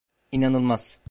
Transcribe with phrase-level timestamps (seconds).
[0.31, 0.97] İnanılmaz.